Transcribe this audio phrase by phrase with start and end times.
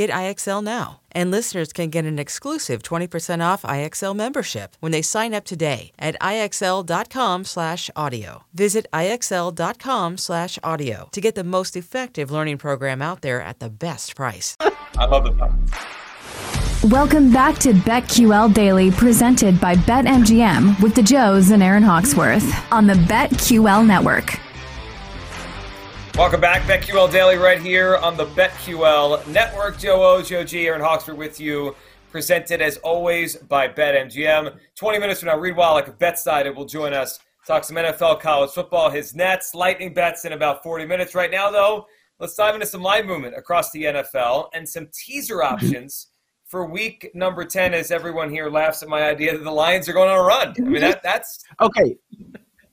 [0.00, 1.00] Get IXL now.
[1.12, 5.92] And listeners can get an exclusive 20% off IXL membership when they sign up today
[5.98, 8.44] at IXL.com/audio.
[8.54, 14.56] Visit IXL.com/audio to get the most effective learning program out there at the best price.
[14.96, 15.66] I love the fun.
[16.90, 22.86] Welcome back to BetQL Daily, presented by BetMGM with the Joes and Aaron Hawksworth on
[22.86, 24.40] the BetQL Network.
[26.20, 29.78] Welcome back, BetQL Daily, right here on the BetQL Network.
[29.78, 31.74] Joe O, Joe G, Aaron Hawksworth with you.
[32.10, 34.54] Presented as always by BetMGM.
[34.74, 37.20] 20 minutes from now, Reed Wallach of BetSided will join us.
[37.46, 41.14] Talk some NFL, college football, his Nets, Lightning bets in about 40 minutes.
[41.14, 41.86] Right now, though,
[42.18, 45.54] let's dive into some line movement across the NFL and some teaser mm-hmm.
[45.54, 46.08] options
[46.44, 49.94] for week number 10 as everyone here laughs at my idea that the Lions are
[49.94, 50.54] going on a run.
[50.58, 51.42] I mean, that, that's.
[51.62, 51.96] Okay.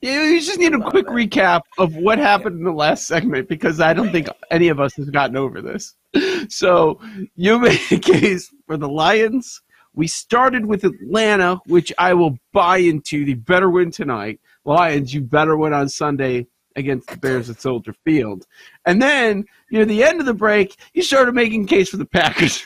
[0.00, 3.92] You just need a quick recap of what happened in the last segment because I
[3.92, 5.94] don't think any of us has gotten over this.
[6.48, 6.98] So
[7.36, 9.60] you made a case for the Lions.
[9.94, 13.24] We started with Atlanta, which I will buy into.
[13.26, 14.40] The better win tonight.
[14.64, 18.46] Lions, you better win on Sunday against the Bears at Soldier Field.
[18.86, 22.64] And then near the end of the break, you started making case for the Packers.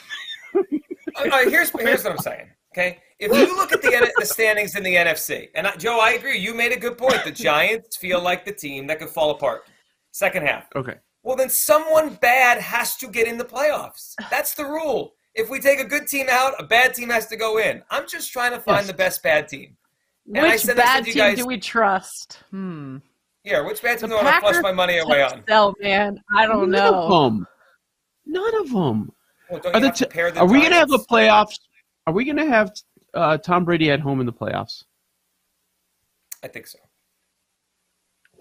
[0.54, 2.48] Oh, All right, here's, here's what I'm saying.
[2.72, 6.12] Okay, if you look at the the standings in the NFC, and I, Joe, I
[6.12, 6.38] agree.
[6.38, 7.22] You made a good point.
[7.24, 9.64] The Giants feel like the team that could fall apart
[10.12, 10.64] second half.
[10.74, 10.94] Okay.
[11.22, 14.14] Well, then someone bad has to get in the playoffs.
[14.30, 15.12] That's the rule.
[15.34, 17.82] If we take a good team out, a bad team has to go in.
[17.90, 18.86] I'm just trying to find Yes.
[18.88, 19.76] the best bad team.
[20.34, 22.38] And I Which said bad you team guys- do we trust?
[22.50, 22.98] Hmm.
[23.44, 25.44] Yeah, which bad team The do I want to flush my money away on?
[25.48, 26.20] No, man.
[26.36, 27.24] I don't None of know.
[27.24, 27.46] them.
[28.26, 29.10] None of them.
[29.50, 31.06] Well, Are, the t- the are we going to have a Giants?
[31.10, 31.58] playoffs?
[32.06, 32.72] Are we going to have
[33.14, 34.84] uh, Tom Brady at home in the playoffs?
[36.42, 36.78] I think so.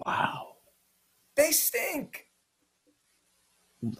[0.04, 0.56] Wow.
[1.36, 2.26] They stink.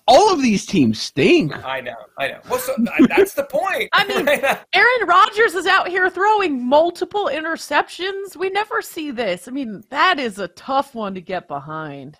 [0.07, 1.53] All of these teams stink.
[1.65, 1.97] I know.
[2.17, 2.41] I know.
[2.49, 2.75] Well, so
[3.09, 3.89] that's the point.
[3.93, 4.29] I mean,
[4.73, 8.37] Aaron Rodgers is out here throwing multiple interceptions.
[8.37, 9.49] We never see this.
[9.49, 12.19] I mean, that is a tough one to get behind.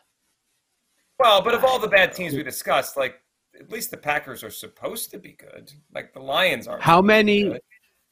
[1.21, 3.22] well, but of all the bad teams we discussed, like
[3.63, 5.73] at least the Packers are supposed to be good.
[5.95, 6.83] Like the Lions aren't.
[6.83, 7.43] How supposed to be many?
[7.45, 7.61] good.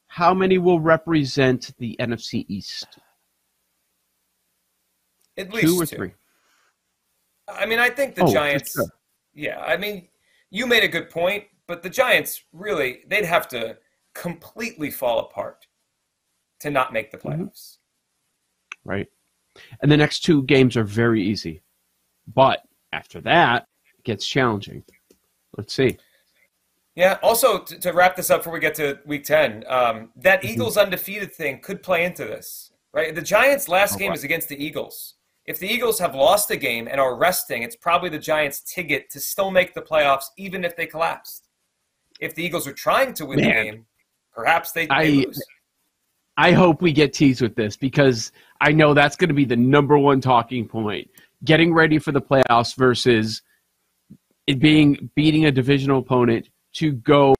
[0.08, 2.98] How many will represent the NFC East?
[5.36, 5.96] At least Two or two.
[5.96, 6.12] three?
[7.48, 8.72] I mean, I think the Oh, Giants.
[8.72, 8.86] sure.
[9.34, 10.08] Yeah, I mean,
[10.50, 13.78] you made a good point, but the Giants really they'd have to
[14.14, 15.66] completely fall apart
[16.60, 17.42] to not make the Mm-hmm.
[17.44, 17.78] playoffs.
[18.84, 19.06] Right.
[19.82, 21.60] And the next two games are very easy,
[22.34, 22.62] but
[22.92, 23.66] after that,
[23.98, 24.84] it gets challenging.
[25.56, 25.96] Let's see.
[26.94, 27.18] Yeah.
[27.22, 30.52] Also, to, to wrap this up before we get to Week Ten, um, that Mm-hmm.
[30.52, 33.14] Eagles undefeated thing could play into this, right?
[33.14, 34.14] The Giants' last Oh, game wow.
[34.14, 35.14] is against the Eagles.
[35.46, 39.10] If the Eagles have lost a game and are resting, it's probably the Giants' ticket
[39.10, 41.48] to still make the playoffs, even if they collapsed.
[42.20, 43.86] If the Eagles are trying to win the game,
[44.34, 45.42] perhaps they, they I- lose.
[46.36, 48.32] I hope we get teased with this because
[48.62, 51.10] I know that's going to be the number one talking point.
[51.44, 53.42] Getting ready for the playoffs versus
[54.50, 57.36] it being beating a divisional opponent to go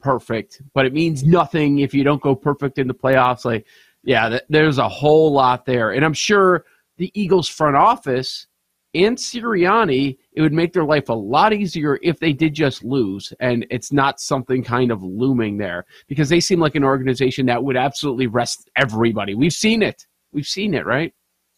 [0.00, 3.44] perfect, but it means nothing if you don't go perfect in the playoffs.
[3.44, 3.64] Like,
[4.02, 6.64] yeah, th- there's a whole lot there, and I'm sure
[6.96, 8.48] the Eagles front office
[8.92, 13.32] and Sirianni, it would make their life a lot easier if they did just lose,
[13.38, 17.62] and it's not something kind of looming there because they seem like an organization that
[17.62, 19.36] would absolutely rest everybody.
[19.36, 20.06] We've seen it.
[20.32, 21.14] We've seen it, right?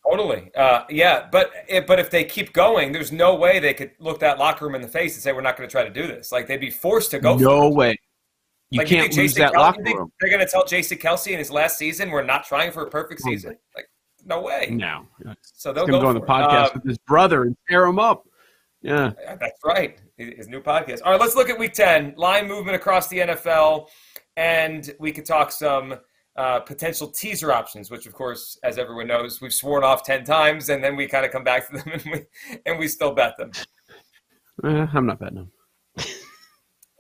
[0.09, 0.51] Totally.
[0.55, 1.53] Uh, yeah, but
[1.87, 4.83] but if they keep going, there's no way they could look that locker room in
[4.83, 6.33] the face and say we're not going to try to do this.
[6.33, 7.37] Like they'd be forced to go.
[7.37, 7.97] No way.
[8.71, 10.13] You like, can't you lose that Kel- locker room.
[10.21, 12.91] They're going to tell Jason Kelce in his last season we're not trying for a
[12.91, 13.57] perfect season.
[13.75, 13.89] Like
[14.25, 14.69] no way.
[14.71, 15.07] No.
[15.43, 18.27] So they'll go, go on the podcast Um, with his brother and tear him up.
[18.83, 19.13] Yeah.
[19.27, 19.99] That's right.
[20.17, 21.01] His his new podcast.
[21.05, 22.15] All right, let's look at week 10.
[22.17, 23.89] Line movement across the NFL.
[24.37, 25.97] And we could talk some
[26.39, 30.69] uh, potential teaser options, which, of course, as everyone knows, we've sworn off 10 times
[30.69, 32.25] and then we kind of come back to them and we,
[32.65, 33.51] and we still bet them.
[34.65, 35.51] Eh, I'm not betting them.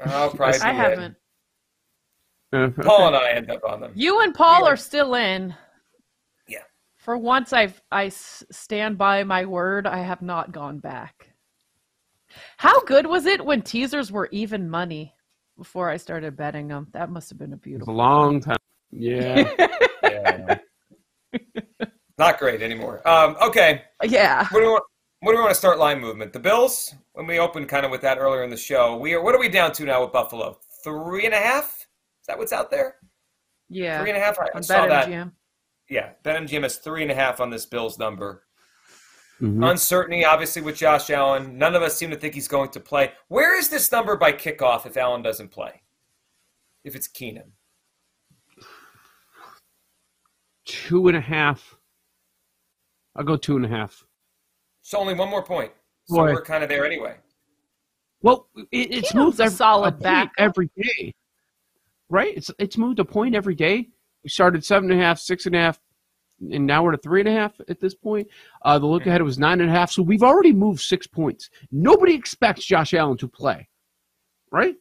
[0.04, 0.76] I'll probably I be in.
[0.76, 1.16] haven't.
[2.52, 3.92] Uh, Paul and I end up on them.
[3.94, 5.54] You and Paul are still in.
[6.48, 6.62] Yeah.
[6.96, 9.86] For once, I've I s- stand by my word.
[9.86, 11.32] I have not gone back.
[12.56, 15.14] How good was it when teasers were even money
[15.56, 16.88] before I started betting them?
[16.92, 17.94] That must have been a It's a beautiful.
[17.94, 18.56] long time.
[18.90, 19.50] Yeah.
[20.02, 20.58] Yeah.
[22.18, 23.06] Not great anymore.
[23.06, 23.82] Um, okay.
[24.02, 24.46] Yeah.
[24.50, 24.84] What do, we want,
[25.20, 26.32] what do we want to start line movement?
[26.32, 29.22] The Bills, when we opened kind of with that earlier in the show, we are,
[29.22, 30.58] what are we down to now with Buffalo?
[30.82, 31.86] Three and a half?
[32.20, 32.96] Is that what's out there?
[33.68, 34.00] Yeah.
[34.00, 34.38] Three and a half?
[34.38, 35.08] I On saw that.
[35.08, 35.32] BetMGM.
[35.90, 38.44] Yeah, BetMGM has three and a half on this Bills number.
[39.40, 39.70] Mhm.
[39.70, 41.56] Uncertainty, obviously, with Josh Allen.
[41.56, 43.12] None of us seem to think he's going to play.
[43.28, 45.82] Where is this number by kickoff if Allen doesn't play?
[46.84, 47.52] If it's Keenum.
[50.68, 51.76] Two and a half.
[53.16, 54.04] I'll go two and a half.
[54.82, 55.72] So only one more point.
[56.04, 56.32] So Boy.
[56.34, 57.16] we're kind of there anyway.
[58.22, 60.32] Well, it, it's Keenum's moved a ev- solid point backup.
[60.38, 61.14] every day,
[62.10, 62.36] right?
[62.36, 63.88] It's it's moved a point every day.
[64.22, 65.80] We started seven and a half, six and a half,
[66.40, 68.28] and now we're at three and a half at this point.
[68.62, 71.48] Uh, the look ahead was nine and a half, so we've already moved six points.
[71.70, 73.68] Nobody expects Josh Allen to play,
[74.52, 74.74] right?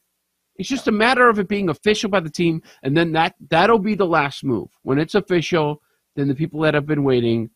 [0.58, 3.80] It's just a matter of it being official by the team, and then that that'll
[3.80, 4.70] be the last move.
[4.84, 5.82] When it's official,
[6.16, 7.50] then the people that have been waiting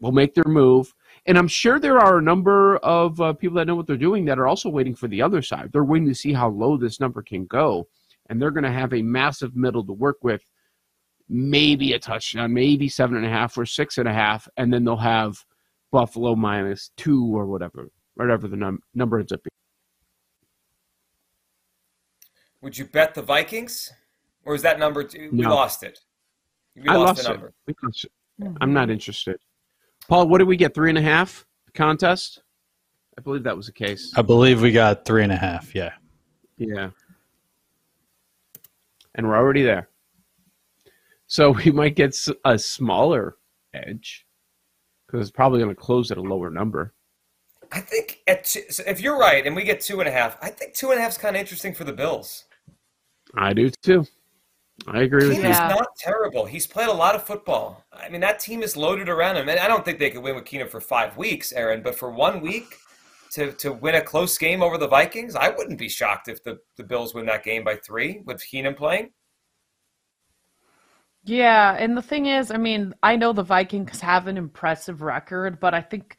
[0.00, 0.92] will make their move.
[1.26, 4.24] And I'm sure there are a number of uh, people that know what they're doing
[4.26, 5.70] that are also waiting for the other side.
[5.72, 7.88] They're waiting to see how low this number can go,
[8.28, 10.42] and they're going to have a massive middle to work with.
[11.28, 14.84] Maybe a touchdown, maybe seven and a half or six and a half, and then
[14.84, 15.38] they'll have
[15.92, 19.61] Buffalo minus two or whatever, whatever the num- number ends up being.
[22.62, 23.92] Would you bet the Vikings?
[24.44, 25.30] Or is that number two?
[25.32, 26.00] We lost it.
[26.74, 27.54] We I lost, lost the it.
[27.66, 28.12] We lost it.
[28.40, 28.56] Hmm.
[28.60, 29.36] I'm not interested.
[30.08, 30.74] Paul, what did we get?
[30.74, 32.42] Three and a half contest?
[33.18, 34.12] I believe that was the case.
[34.16, 35.74] I believe we got three and a half.
[35.74, 35.92] Yeah.
[36.56, 36.90] Yeah.
[39.14, 39.88] And we're already there.
[41.26, 43.36] So we might get a smaller
[43.74, 44.26] edge
[45.06, 46.94] because it's probably going to close at a lower number.
[47.70, 50.36] I think at two, so if you're right and we get two and a half,
[50.42, 52.44] I think two and a half is kind of interesting for the Bills.
[53.36, 54.06] I do too.
[54.86, 55.44] I agree with you.
[55.44, 55.68] Yeah.
[55.68, 56.44] not terrible.
[56.44, 57.84] He's played a lot of football.
[57.92, 59.48] I mean, that team is loaded around him.
[59.48, 62.10] And I don't think they could win with Keenum for five weeks, Aaron, but for
[62.10, 62.76] one week
[63.32, 66.58] to, to win a close game over the Vikings, I wouldn't be shocked if the,
[66.76, 69.10] the Bills win that game by three with Keenum playing.
[71.24, 75.60] Yeah, and the thing is, I mean, I know the Vikings have an impressive record,
[75.60, 76.16] but I think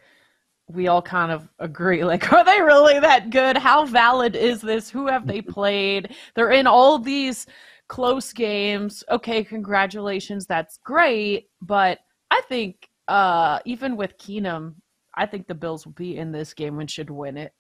[0.74, 3.58] we all kind of agree like, are they really that good?
[3.58, 4.90] How valid is this?
[4.90, 6.16] Who have they played?
[6.36, 7.46] They're in all these
[7.88, 9.04] close games.
[9.10, 12.00] Okay, congratulations, that's great, but
[12.32, 14.76] I think uh even with Keenum,
[15.16, 17.54] I think the Bills will be in this game and should win it.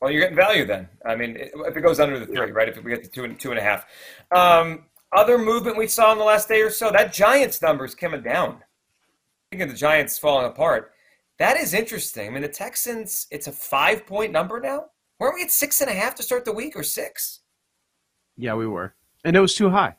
[0.00, 0.88] Well, you're getting value then.
[1.06, 2.68] I mean, if it goes under the three, right?
[2.68, 3.86] If we get to two and two and a half.
[4.32, 8.20] Um, other movement we saw in the last day or so, that Giants numbers coming
[8.20, 8.58] down.
[9.52, 10.92] Thinking the Giants falling apart.
[11.38, 12.26] That is interesting.
[12.26, 14.86] I mean, the Texans, it's a five point number now.
[15.20, 17.40] Weren't we at six and a half to start the week or six?
[18.38, 18.94] Yeah, we were.
[19.26, 19.96] And it was too high.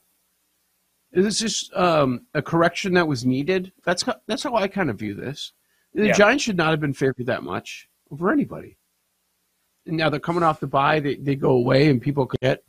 [1.15, 3.71] Was just um, a correction that was needed.
[3.85, 5.53] That's how, that's how I kind of view this.
[5.93, 6.13] The Yeah.
[6.13, 8.79] Giants should not have been favored that much over anybody.
[9.85, 10.99] And now they're coming off the bye.
[10.99, 12.63] They, they go away and people could get.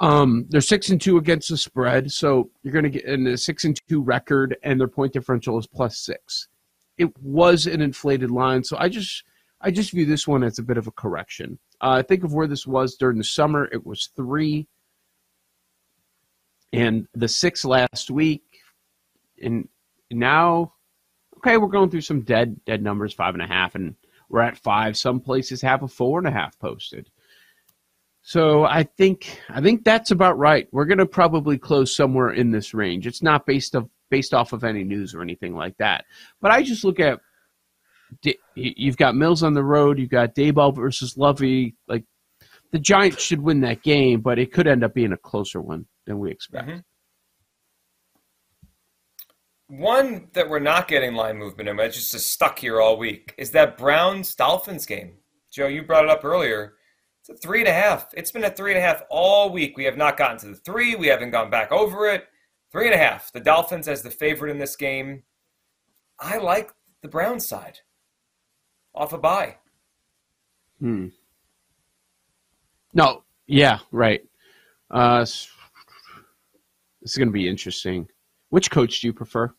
[0.00, 3.36] Um, they're six and two against the spread, so you're going to get in a
[3.36, 6.48] six and two record, and their point differential is plus six.
[6.98, 9.24] It was an inflated line, so I just
[9.60, 11.58] I just view this one as a bit of a correction.
[11.80, 14.66] Uh, think of where this was during the summer; it was three,
[16.72, 18.42] and the six last week,
[19.40, 19.68] and
[20.10, 20.72] now,
[21.38, 23.94] okay, we're going through some dead dead numbers, five and a half, and
[24.28, 24.96] we're at five.
[24.96, 27.10] Some places have a four and a half posted.
[28.26, 30.66] So I think I think that's about right.
[30.72, 33.06] We're going to probably close somewhere in this range.
[33.06, 36.06] It's not based of based off of any news or anything like that.
[36.40, 37.20] But I just look at
[38.54, 41.76] you've got Mills on the road, you've got Daboll versus Lovie.
[41.86, 42.04] Like
[42.72, 45.84] the Giants should win that game, but it could end up being a closer one
[46.06, 46.68] than we expect.
[46.68, 46.84] Mhm.
[49.68, 53.50] One that we're not getting line movement in, it's just stuck here all week, is
[53.50, 55.18] that Browns Dolphins game.
[55.52, 56.76] Joe, you brought it up earlier.
[57.26, 58.08] It's a three and a half.
[58.14, 59.78] It's been a three and a half all week.
[59.78, 60.94] We have not gotten to the three.
[60.94, 62.26] We haven't gone back over it.
[62.70, 63.32] Three and a half.
[63.32, 65.22] The Dolphins as the favorite in this game.
[66.20, 67.78] I like the Browns side.
[68.94, 69.56] Off a bye.
[70.80, 71.08] Hmm.
[72.92, 73.24] No.
[73.46, 73.78] Yeah.
[73.90, 74.20] Right.
[74.90, 75.48] Uh, this
[77.04, 78.06] is going to be interesting.
[78.50, 79.54] Which coach do you prefer,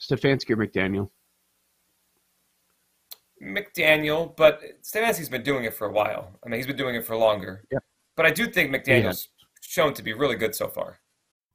[0.00, 1.10] Stefanski or McDaniel?
[3.42, 6.38] McDaniel, but Stefanski's been doing it for a while.
[6.44, 7.62] I mean, he's been doing it for longer.
[7.70, 7.82] Yep.
[8.16, 9.28] But I do think McDaniel's
[9.60, 11.00] shown to be really good so far.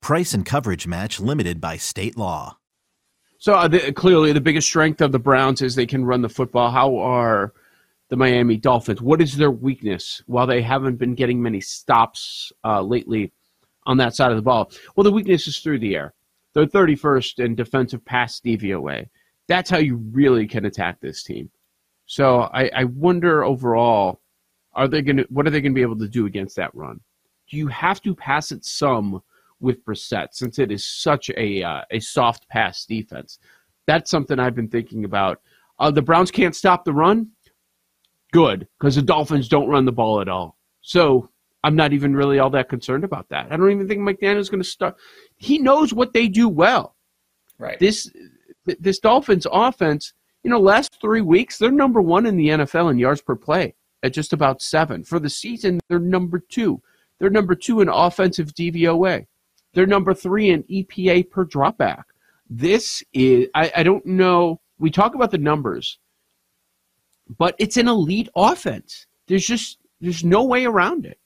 [0.00, 2.58] Price and coverage match limited by state law.
[3.38, 6.28] So uh, the, clearly, the biggest strength of the Browns is they can run the
[6.28, 6.70] football.
[6.70, 7.52] How are
[8.08, 9.02] the Miami Dolphins?
[9.02, 10.22] What is their weakness?
[10.26, 13.32] While they haven't been getting many stops uh, lately
[13.84, 16.14] on that side of the ball, well, the weakness is through the air.
[16.54, 19.08] They're 31st in defensive pass DVOA.
[19.48, 21.50] That's how you really can attack this team.
[22.06, 24.20] So I, I wonder overall,
[24.72, 25.26] are they going to?
[25.28, 27.00] What are they going to be able to do against that run?
[27.50, 29.22] Do you have to pass it some
[29.60, 33.38] with Brissett since it is such a uh, a soft pass defense?
[33.86, 35.40] That's something I've been thinking about.
[35.78, 37.30] Uh, the Browns can't stop the run.
[38.32, 40.58] Good, because the Dolphins don't run the ball at all.
[40.82, 41.30] So
[41.62, 43.46] I'm not even really all that concerned about that.
[43.50, 44.96] I don't even think McDaniel's going to start.
[45.36, 46.96] He knows what they do well.
[47.58, 47.78] Right.
[47.78, 48.10] This
[48.80, 50.12] this Dolphins offense
[50.46, 53.74] you know, last three weeks, they're number one in the NFL in yards per play
[54.04, 55.02] at just about seven.
[55.02, 56.80] For the season, they're number two.
[57.18, 59.26] They're number two in offensive DVOA.
[59.76, 62.04] They're number three in EPA per dropback.
[62.48, 65.98] This is, I, I don't know, we talk about the numbers,
[67.38, 69.06] but it's an elite offense.
[69.26, 71.18] There's just, there's no way around it.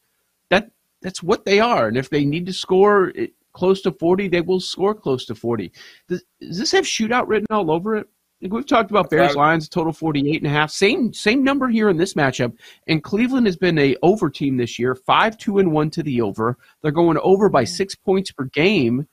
[0.48, 1.86] That That's what they are.
[1.86, 3.12] And if they need to score
[3.52, 5.70] close to 40, they will score close to 40.
[6.08, 8.08] Does, does this have shootout written all over it?
[8.40, 10.70] We've talked about Bears Lions total 48 and a half.
[10.70, 12.56] Same same number here in this matchup.
[12.86, 16.56] And Cleveland has been a over team this year, 5-2 and 1 to the over.
[16.82, 17.74] They're going over by mm-hmm.
[17.74, 19.06] 6 points per game.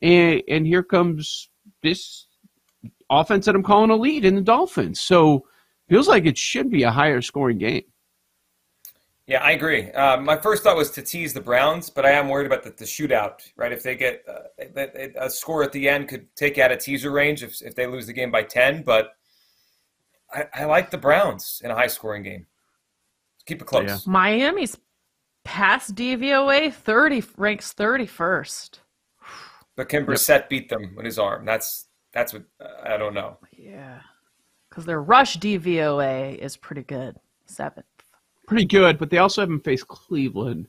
[0.00, 1.50] And and here comes
[1.82, 2.26] this
[3.10, 5.00] offense that I'm calling a lead in the Dolphins.
[5.00, 5.44] So
[5.88, 7.84] feels like it should be a higher scoring game.
[9.30, 9.92] Yeah, I agree.
[9.92, 12.70] Uh, my first thought was to tease the Browns, but I am worried about the,
[12.70, 13.48] the shootout.
[13.54, 14.88] Right, if they get uh,
[15.20, 18.08] a score at the end, could take out a teaser range if if they lose
[18.08, 18.82] the game by ten.
[18.82, 19.12] But
[20.34, 22.46] I, I like the Browns in a high scoring game.
[23.46, 23.88] Keep it close.
[23.88, 23.98] Yeah.
[24.04, 24.76] Miami's
[25.44, 28.80] pass DVOA thirty ranks thirty first.
[29.76, 31.44] But can Brissett beat them with his arm?
[31.44, 33.38] That's that's what uh, I don't know.
[33.56, 34.00] Yeah,
[34.68, 37.14] because their rush DVOA is pretty good,
[37.46, 37.84] seven
[38.50, 40.66] pretty good, but they also haven't faced Cleveland.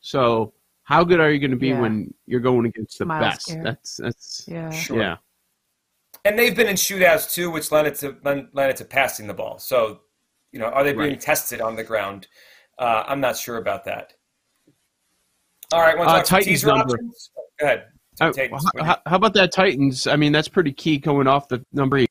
[0.00, 1.80] So how good are you going to be yeah.
[1.80, 3.48] when you're going against the Myles best?
[3.48, 3.64] Garrett.
[3.64, 4.70] That's that's yeah.
[4.70, 4.98] Sure.
[4.98, 5.16] yeah.
[6.26, 8.16] And they've been in shootouts too, which led it to
[8.52, 9.58] led it to passing the ball.
[9.58, 10.00] So,
[10.52, 11.20] you know, are they being right.
[11.20, 12.28] tested on the ground?
[12.78, 14.12] Uh, I'm not sure about that.
[15.72, 16.94] All right, want to uh, Titans number.
[16.94, 17.30] Options?
[17.58, 17.84] Go ahead.
[18.20, 18.30] Uh,
[18.84, 20.06] how, how, about that Titans?
[20.06, 22.04] I mean, that's pretty key going off the number.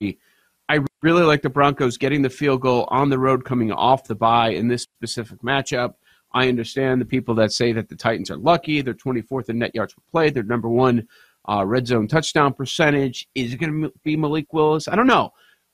[0.72, 4.16] I really like the Broncos getting the field goal on the road coming off the
[4.16, 5.96] bye in this specific matchup.
[6.32, 8.80] I understand the people that say that the Titans are lucky.
[8.80, 10.30] They're 24th in net yards per play.
[10.30, 11.10] They're number one
[11.50, 13.28] uh, red zone touchdown percentage.
[13.36, 14.88] Is it going to be Malik Willis?
[14.88, 15.34] I don't know.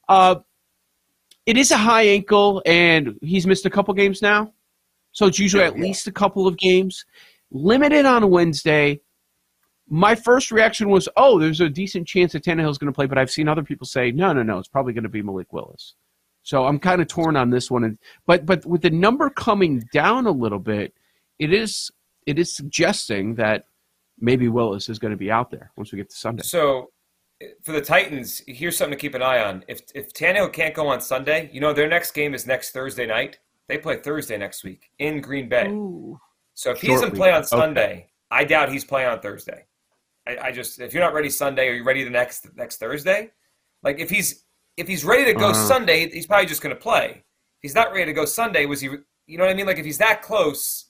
[0.10, 0.38] Uh,
[1.46, 4.52] it is a high ankle, and he's missed a couple games now.
[5.12, 7.06] So it's usually at least a couple of games.
[7.52, 9.02] Limited on Wednesday.
[9.90, 13.18] My first reaction was, oh, there's a decent chance that Tannehill's going to play, but
[13.18, 15.96] I've seen other people say, no, no, no, it's probably going to be Malik Willis.
[16.44, 17.84] So I'm kind of torn on this one.
[17.84, 20.94] And but but with the number coming down a little bit,
[21.40, 21.92] it is
[22.26, 23.66] it is suggesting that
[24.18, 26.44] maybe Willis is going to be out there once we get to Sunday.
[26.44, 26.92] So
[27.64, 29.66] for the Titans, here's something to keep an eye on.
[29.68, 33.06] If if Tannehill can't go on Sunday, you know their next game is next Thursday
[33.06, 33.40] night.
[33.68, 35.68] They play Thursday next week in Green Bay.
[35.68, 36.18] Ooh.
[36.54, 37.20] So if he doesn't week.
[37.20, 37.48] play on Okay.
[37.48, 39.66] Sunday, I doubt he's playing on Thursday.
[40.28, 43.32] I, I just if you're not ready Sunday, are you ready the next next Thursday?
[43.84, 44.44] Like if he's
[44.76, 45.68] if he's ready to go Uh-huh.
[45.68, 47.10] Sunday, he's probably just going to play.
[47.10, 48.90] If he's not ready to go Sunday, was he?
[49.26, 49.66] You know what I mean?
[49.66, 50.86] Like if he's that close,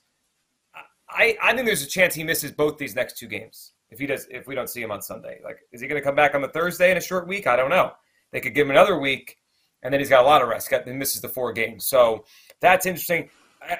[1.08, 3.72] I I think there's a chance he misses both these next two games.
[3.90, 6.04] If he does, if we don't see him on Sunday, like is he going to
[6.04, 7.46] come back on the Thursday in a short week?
[7.46, 7.92] I don't know.
[8.32, 9.38] They could give him another week,
[9.82, 10.68] and then he's got a lot of rest.
[10.70, 12.24] Got, he misses the four games, so
[12.60, 13.30] that's interesting.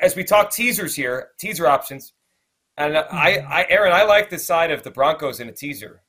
[0.01, 2.15] As we talk teasers here, teaser options,
[2.79, 6.03] and I, I, Aaron, I like the side of the Broncos in a teaser,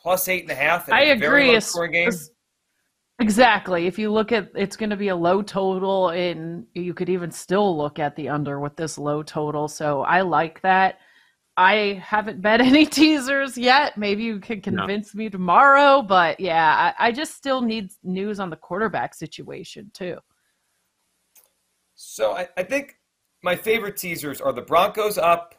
[0.00, 0.88] plus eight and a half.
[0.88, 1.52] in I a very agree.
[1.54, 2.10] low-scoring game.
[3.20, 3.86] Exactly.
[3.86, 7.30] If you look at it's going to be a low total, and you could even
[7.30, 9.66] still look at the under with this low total.
[9.68, 10.98] So I like that.
[11.56, 13.98] I haven't bet any teasers yet.
[13.98, 14.82] Maybe you can No.
[14.82, 19.90] convince me tomorrow, but yeah, I, I just still need news on the quarterback situation
[19.92, 20.18] too.
[21.96, 22.96] So I, I think
[23.42, 25.56] my favorite teasers are the Broncos up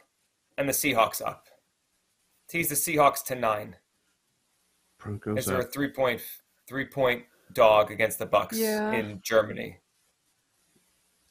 [0.60, 1.48] and the Seahawks up.
[2.46, 3.76] Tease the Seahawks to nine.
[4.98, 5.72] Broncos Is there a up.
[5.72, 6.20] three point
[6.68, 7.24] three point
[7.54, 8.92] dog against the Bucks Yeah.
[8.92, 9.78] in Germany?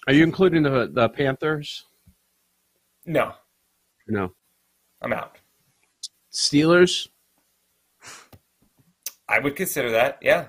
[0.08, 1.86] Are you including the the Panthers?
[3.06, 3.36] No,
[4.08, 4.34] No.
[5.02, 5.38] I'm out.
[6.34, 7.08] Steelers.
[9.28, 10.18] I would consider that.
[10.22, 10.48] Yeah.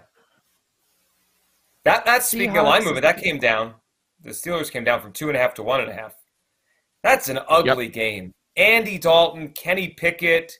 [1.84, 3.74] That that's speaking of line Seahawks movement, that came down.
[4.22, 6.14] The Steelers came down from two and a half to one and a half.
[7.02, 8.32] That's an ugly game.
[8.56, 10.52] Andy Dalton, Kenny Pickett,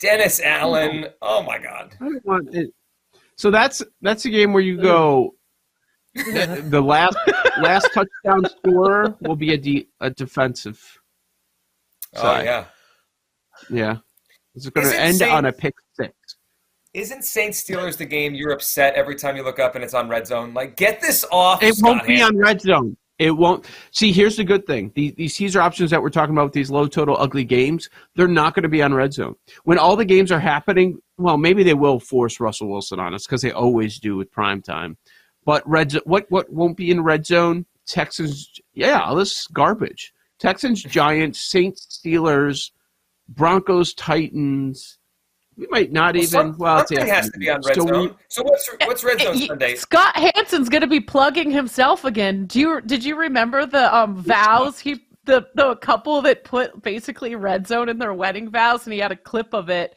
[0.00, 0.98] Dennis Allen.
[1.02, 1.08] Hmm.
[1.22, 1.94] Oh my God.
[2.00, 2.72] I don't want it.
[3.36, 5.34] So that's that's a game where you go.
[6.14, 7.16] the, the last
[7.60, 10.82] last touchdown scorer will be a de, a defensive.
[12.16, 12.44] Oh side.
[12.44, 12.64] yeah.
[13.70, 13.96] Yeah,
[14.54, 16.14] it's going to end safe- on a pick six.
[16.94, 20.08] Isn't Saint Steelers the game you're upset every time you look up and it's on
[20.08, 20.54] red zone?
[20.54, 21.62] Like, get this off.
[21.62, 22.36] It Scott won't be Hanson.
[22.36, 22.96] on red zone.
[23.18, 23.66] It won't.
[23.90, 26.70] See, here's the good thing: these, these teaser options that we're talking about with these
[26.70, 29.34] low total ugly games, they're not going to be on red zone.
[29.64, 33.26] When all the games are happening, well, maybe they will force Russell Wilson on us
[33.26, 34.96] because they always do with prime time.
[35.44, 37.66] But red, what what won't be in red zone?
[37.86, 40.12] Texans, yeah, this is garbage.
[40.38, 42.70] Texans, Giants, Saints, Steelers,
[43.28, 44.98] Broncos, Titans.
[45.58, 46.30] We might not Well, even.
[46.30, 48.14] some- well, it's something has to be on red So we- zone.
[48.28, 49.74] So what's what's red zone Sunday?
[49.74, 52.46] Scott Hanson's going to be plugging himself again.
[52.46, 57.34] Do you did you remember the um vows he the the couple that put basically
[57.34, 59.96] red zone in their wedding vows and he had a clip of it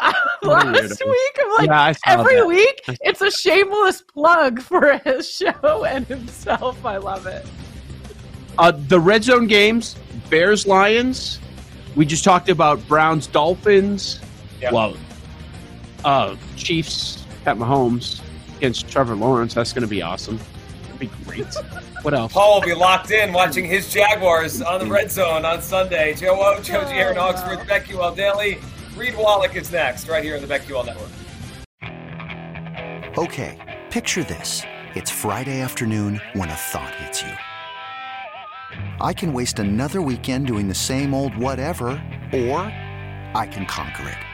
[0.42, 1.38] last week.
[1.40, 2.46] I'm like Yeah, every that.
[2.46, 6.84] week it's a shameless plug for his show and himself.
[6.84, 7.44] I love it.
[8.58, 9.96] Uh, the red zone games:
[10.30, 11.40] Bears, Lions.
[11.94, 14.20] We just talked about Browns, Dolphins.
[14.64, 14.72] Yeah.
[14.72, 14.96] Well,
[16.06, 18.22] uh, Chiefs at Mahomes
[18.56, 19.52] against Trevor Lawrence.
[19.52, 20.40] That's going to be awesome.
[20.84, 21.46] That'd be great.
[22.00, 22.34] What else?
[22.34, 26.12] Paul will be locked in watching his Jaguars on the red zone on Sunday.
[26.12, 26.90] Joe O, Joe G.
[26.90, 28.58] Aaron Oxford, BetQL Daily.
[28.94, 31.08] Reed Wallach is next, right here on the BetQL Network.
[33.16, 34.64] Okay, picture this.
[34.94, 37.32] It's Friday afternoon when a thought hits you.
[39.00, 41.88] I can waste another weekend doing the same old whatever,
[42.34, 42.58] or
[43.34, 44.33] I can conquer it.